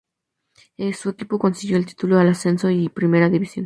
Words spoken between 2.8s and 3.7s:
Primera División.